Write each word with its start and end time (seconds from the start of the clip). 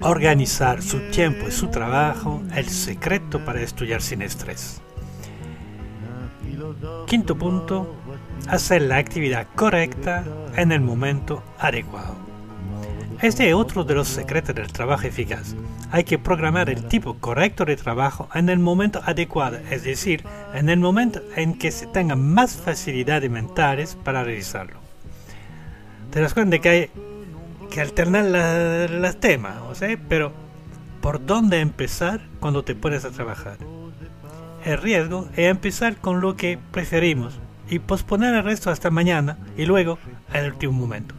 Organizar 0.00 0.82
su 0.82 0.98
tiempo 1.10 1.48
y 1.48 1.52
su 1.52 1.68
trabajo, 1.68 2.42
el 2.54 2.68
secreto 2.68 3.44
para 3.44 3.60
estudiar 3.60 4.00
sin 4.00 4.22
estrés. 4.22 4.80
Quinto 7.06 7.36
punto, 7.36 7.96
hacer 8.48 8.82
la 8.82 8.96
actividad 8.96 9.46
correcta 9.54 10.24
en 10.56 10.72
el 10.72 10.80
momento 10.80 11.42
adecuado. 11.58 12.16
Este 13.20 13.48
es 13.48 13.54
otro 13.54 13.84
de 13.84 13.94
los 13.94 14.08
secretos 14.08 14.54
del 14.54 14.72
trabajo 14.72 15.06
eficaz. 15.06 15.54
Hay 15.90 16.04
que 16.04 16.18
programar 16.18 16.70
el 16.70 16.88
tipo 16.88 17.18
correcto 17.18 17.66
de 17.66 17.76
trabajo 17.76 18.28
en 18.34 18.48
el 18.48 18.58
momento 18.58 19.02
adecuado, 19.04 19.58
es 19.70 19.84
decir, 19.84 20.24
en 20.54 20.70
el 20.70 20.78
momento 20.78 21.20
en 21.36 21.58
que 21.58 21.70
se 21.70 21.86
tenga 21.86 22.16
más 22.16 22.56
facilidades 22.56 23.30
mentales 23.30 23.98
para 24.02 24.24
realizarlo. 24.24 24.89
Te 26.10 26.20
das 26.20 26.34
cuenta 26.34 26.58
que 26.58 26.68
hay 26.68 26.90
que 27.70 27.80
alternar 27.80 28.90
los 28.90 29.20
temas, 29.20 29.54
pero 30.08 30.32
¿por 31.00 31.24
dónde 31.24 31.60
empezar 31.60 32.26
cuando 32.40 32.64
te 32.64 32.74
pones 32.74 33.04
a 33.04 33.10
trabajar? 33.10 33.58
El 34.64 34.78
riesgo 34.78 35.28
es 35.32 35.50
empezar 35.50 35.96
con 35.96 36.20
lo 36.20 36.36
que 36.36 36.58
preferimos 36.72 37.38
y 37.68 37.78
posponer 37.78 38.34
el 38.34 38.44
resto 38.44 38.70
hasta 38.70 38.90
mañana 38.90 39.38
y 39.56 39.66
luego 39.66 39.98
al 40.32 40.50
último 40.50 40.72
momento. 40.72 41.14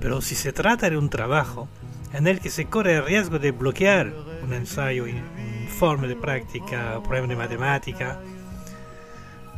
Pero 0.00 0.20
si 0.20 0.36
se 0.36 0.52
trata 0.52 0.88
de 0.88 0.96
un 0.96 1.10
trabajo 1.10 1.68
en 2.12 2.28
el 2.28 2.38
que 2.38 2.50
se 2.50 2.66
corre 2.66 2.94
el 2.94 3.04
riesgo 3.04 3.40
de 3.40 3.50
bloquear 3.50 4.12
un 4.44 4.52
ensayo, 4.52 5.04
un 5.04 5.22
informe 5.64 6.06
de 6.06 6.16
práctica, 6.16 6.98
un 6.98 7.02
problema 7.02 7.26
de 7.26 7.36
matemática, 7.36 8.20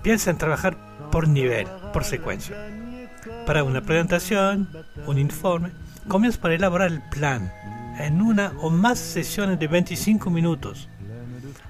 piensa 0.03 0.31
en 0.31 0.39
trabajar 0.39 0.79
por 1.11 1.29
nivel, 1.29 1.67
por 1.93 2.05
secuencia. 2.05 2.84
Para 3.47 3.63
una 3.63 3.83
presentación, 3.83 4.69
un 5.07 5.19
informe, 5.19 5.71
comienza 6.09 6.41
por 6.41 6.53
elaborar 6.53 6.91
el 6.91 7.03
plan 7.03 7.53
en 7.99 8.23
una 8.23 8.53
o 8.61 8.71
más 8.71 8.99
sesiones 8.99 9.59
de 9.59 9.69
25 9.69 10.31
minutos. 10.31 10.89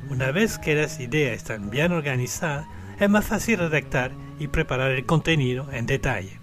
Una 0.08 0.30
vez 0.30 0.58
que 0.58 0.76
las 0.76 1.00
ideas 1.00 1.36
están 1.36 1.70
bien 1.70 1.90
organizadas, 1.90 2.66
es 3.00 3.10
más 3.10 3.24
fácil 3.24 3.58
redactar 3.58 4.12
y 4.38 4.46
preparar 4.46 4.92
el 4.92 5.04
contenido 5.04 5.66
en 5.72 5.86
detalle. 5.86 6.38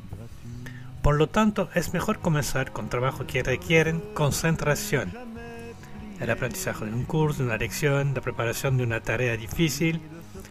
Por 1.01 1.15
lo 1.15 1.27
tanto, 1.27 1.69
es 1.75 1.93
mejor 1.93 2.19
comenzar 2.19 2.73
con 2.73 2.89
trabajos 2.89 3.25
que 3.25 3.41
requieren 3.41 4.03
concentración. 4.13 5.13
El 6.19 6.29
aprendizaje 6.29 6.85
de 6.85 6.93
un 6.93 7.05
curso, 7.05 7.43
una 7.43 7.57
lección, 7.57 8.13
la 8.13 8.21
preparación 8.21 8.75
de 8.75 8.83
una 8.83 8.99
tarea 8.99 9.37
difícil, 9.37 10.01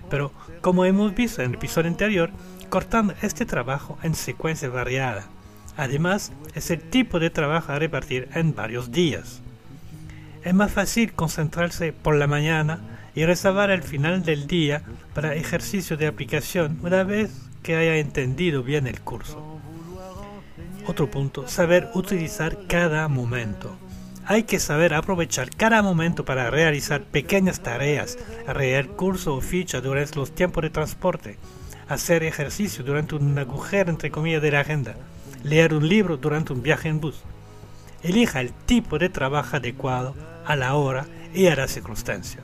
pero 0.08 0.32
como 0.62 0.86
hemos 0.86 1.14
visto 1.14 1.42
en 1.42 1.50
el 1.50 1.56
episodio 1.56 1.90
anterior, 1.90 2.30
cortando 2.70 3.14
este 3.20 3.44
trabajo 3.44 3.98
en 4.02 4.14
secuencias 4.14 4.72
variadas. 4.72 5.26
Además, 5.76 6.32
es 6.54 6.70
el 6.70 6.80
tipo 6.80 7.20
de 7.20 7.30
trabajo 7.30 7.72
a 7.72 7.78
repartir 7.78 8.28
en 8.34 8.54
varios 8.54 8.90
días. 8.90 9.42
Es 10.42 10.54
más 10.54 10.72
fácil 10.72 11.12
concentrarse 11.12 11.92
por 11.92 12.14
la 12.14 12.26
mañana 12.26 12.80
y 13.14 13.24
reservar 13.26 13.70
el 13.70 13.82
final 13.82 14.22
del 14.22 14.46
día 14.46 14.82
para 15.14 15.34
ejercicio 15.34 15.96
de 15.96 16.06
aplicación 16.06 16.78
una 16.82 17.04
vez 17.04 17.30
que 17.62 17.76
haya 17.76 17.96
entendido 17.96 18.62
bien 18.62 18.86
el 18.86 19.00
curso. 19.00 19.60
Otro 20.86 21.10
punto, 21.10 21.46
saber 21.46 21.90
utilizar 21.94 22.66
cada 22.66 23.06
momento. 23.08 23.76
Hay 24.24 24.44
que 24.44 24.60
saber 24.60 24.94
aprovechar 24.94 25.50
cada 25.50 25.82
momento 25.82 26.24
para 26.24 26.50
realizar 26.50 27.02
pequeñas 27.02 27.60
tareas, 27.60 28.16
leer 28.56 28.88
curso 28.88 29.34
o 29.34 29.40
ficha 29.40 29.80
durante 29.80 30.16
los 30.16 30.34
tiempos 30.34 30.62
de 30.62 30.70
transporte, 30.70 31.36
hacer 31.90 32.22
ejercicio 32.22 32.84
durante 32.84 33.16
un 33.16 33.36
agujero 33.36 33.90
entre 33.90 34.10
comillas 34.10 34.40
de 34.40 34.52
la 34.52 34.60
agenda, 34.60 34.94
leer 35.42 35.74
un 35.74 35.88
libro 35.88 36.16
durante 36.16 36.52
un 36.52 36.62
viaje 36.62 36.88
en 36.88 37.00
bus. 37.00 37.20
Elija 38.02 38.40
el 38.40 38.52
tipo 38.52 38.98
de 38.98 39.08
trabajo 39.08 39.56
adecuado 39.56 40.14
a 40.46 40.56
la 40.56 40.74
hora 40.74 41.06
y 41.34 41.48
a 41.48 41.56
la 41.56 41.68
circunstancia. 41.68 42.40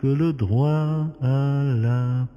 que 0.00 0.08
le 0.08 0.32
droit 0.32 1.14
la. 1.22 2.28